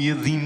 [0.00, 0.39] e de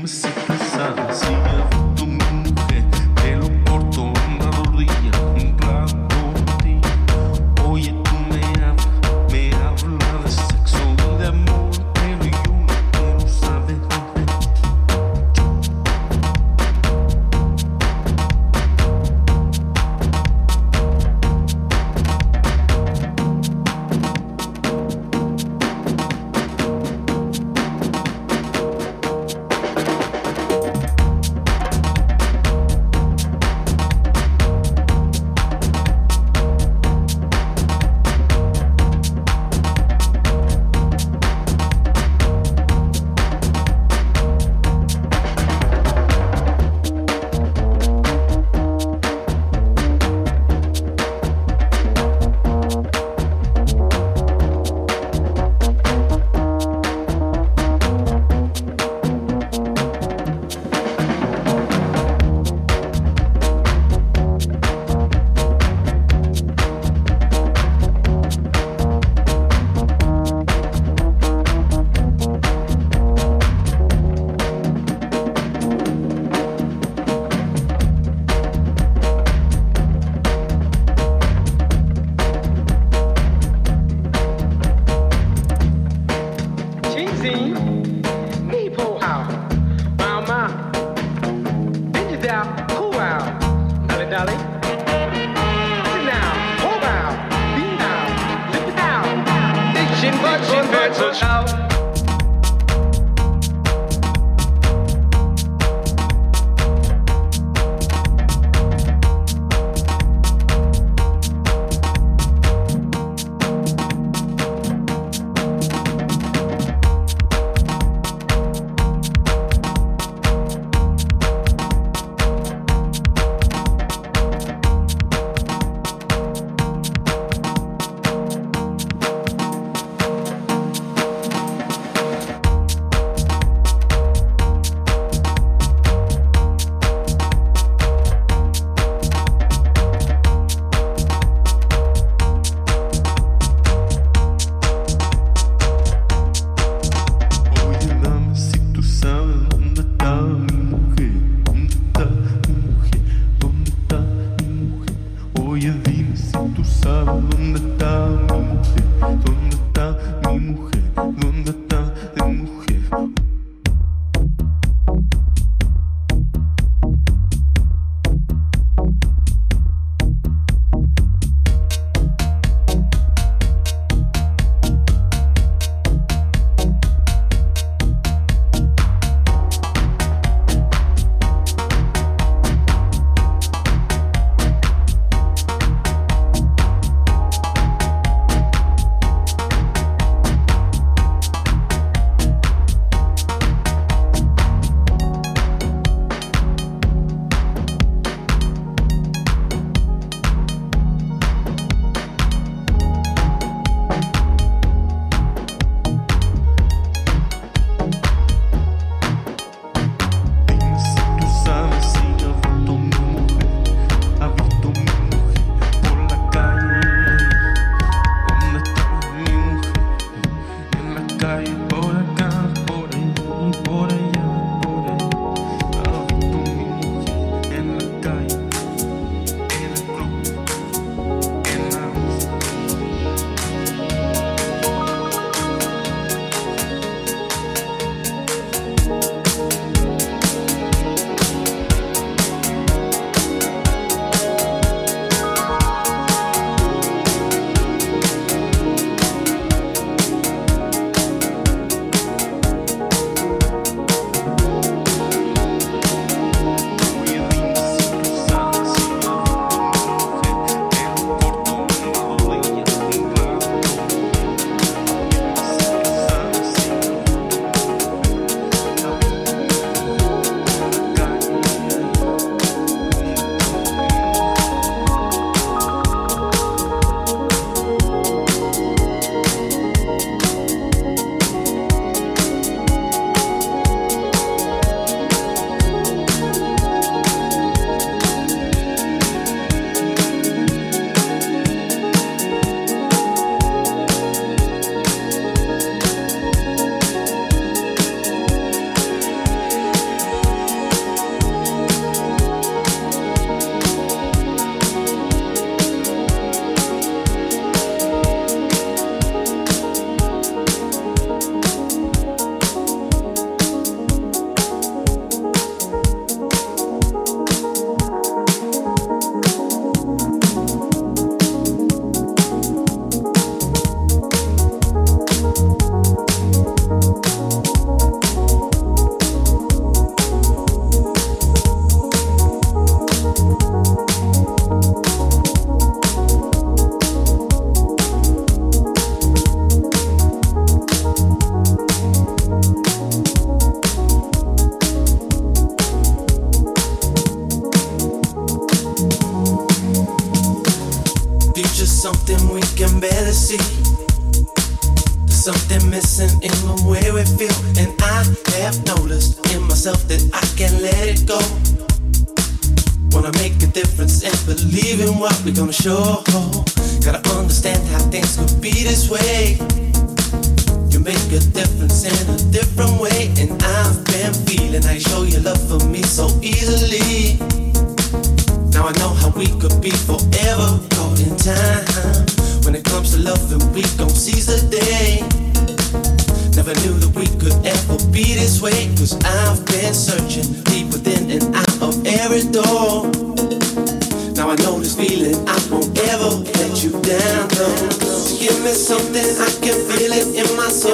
[398.24, 400.72] Give me something, I can feel it in my soul.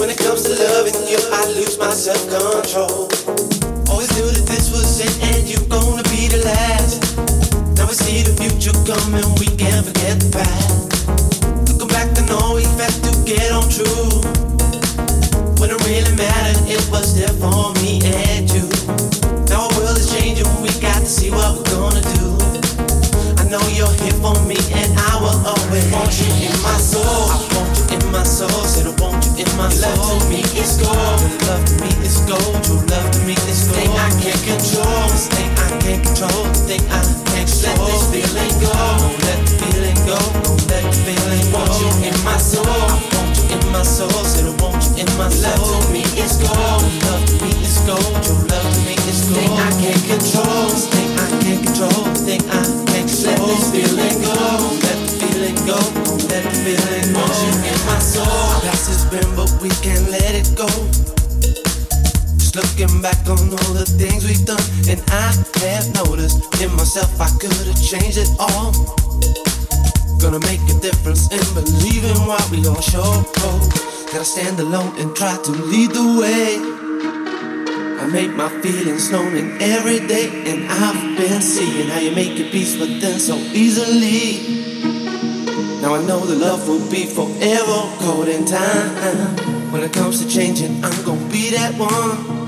[0.00, 3.12] When it comes to loving you, I lose my self control.
[3.92, 7.12] Always knew that this was it and you're gonna be the last.
[7.76, 11.04] Now we see the future coming, we can't forget the past.
[11.68, 14.24] Looking back, I know we had to get on true.
[15.60, 18.64] When it really mattered, it was there for me and you.
[19.52, 22.33] Now our world is changing, we got to see what we're gonna do.
[23.54, 27.30] Know you're here for me, and I will always want you in my soul.
[27.30, 29.94] I want you in my soul, said I want you in my soul.
[29.94, 33.38] Love to me is gold, your love to me is gold, your love to me
[33.46, 33.78] is gold.
[33.78, 36.98] Thing I can't control, this thing I can't control, this thing I
[37.30, 37.78] can't control.
[37.78, 41.62] Let this feeling go, don't let the feeling go, don't let the feeling go.
[41.62, 43.13] Want you in my soul, I want you
[43.54, 45.54] in my soul, said I want you in my soul.
[45.54, 49.20] Love to me is gold, love to me is gold, your love to me is
[49.30, 49.38] gold.
[49.38, 53.34] Thing I can't control, thing I can't control, thing I can't control.
[53.34, 54.38] Let this feeling go,
[54.82, 55.78] let the feeling go,
[56.30, 57.22] let the feeling go.
[57.22, 58.26] Want you in my soul.
[58.26, 60.68] Our past has been, but we can't let it go.
[62.38, 65.30] Just looking back on all the things we've done, and I
[65.62, 68.72] have noticed in myself I could have changed it all.
[70.24, 73.22] Gonna make a difference in believing in what we all show.
[74.10, 76.56] Gotta stand alone and try to lead the way.
[78.00, 82.38] I make my feelings known in every day, and I've been seeing how you make
[82.38, 84.64] your peace with them so easily.
[85.82, 89.36] Now I know the love will be forever caught in time.
[89.72, 92.43] When it comes to changing, I'm gonna be that one.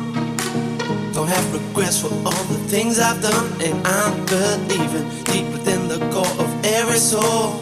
[1.17, 5.97] Don't have regrets for all the things I've done, and I'm believing deep within the
[6.13, 7.57] core of every soul.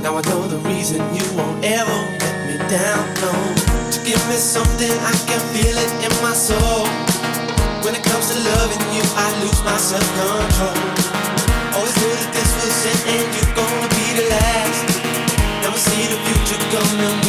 [0.00, 3.04] Now I know the reason you won't ever let me down.
[3.20, 3.28] No,
[3.92, 6.88] to give me something I can feel it in my soul.
[7.84, 10.80] When it comes to loving you, I lose my self control.
[11.76, 14.88] Always knew that this was it, and you're gonna be the last.
[15.60, 17.20] Now we see the future coming,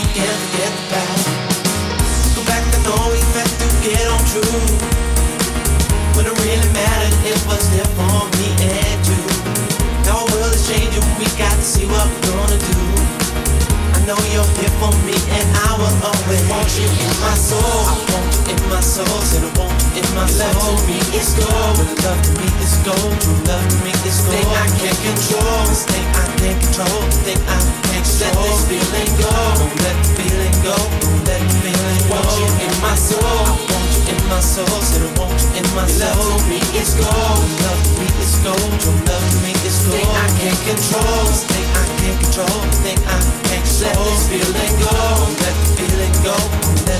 [16.73, 17.61] you in my soul.
[17.61, 20.49] I want you in my soul, said I want you in my soul.
[20.49, 23.13] Love to me is gold, but love to me is gold.
[23.21, 24.33] True love to me is gold.
[24.35, 28.25] Thing I can't control, this thing I can't control, thing I can't control.
[28.25, 29.29] Let this feeling go,
[29.59, 32.17] don't let the feeling go, don't let the feeling go.
[32.17, 35.61] Want you in my soul, I want you in my soul, said I want you
[35.61, 36.09] in my soul.
[36.09, 38.71] Love to me is gold, love to me is gold.
[38.81, 39.95] True love to me is gold.
[39.95, 43.19] Thing I can't control, this thing I can't control, thing I
[43.49, 43.85] can't control.
[43.85, 44.93] Let this feeling go,
[45.41, 45.94] let the feeling
[46.25, 46.97] go, go.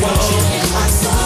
[0.00, 1.25] Want you in my soul.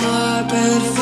[0.00, 0.97] my bed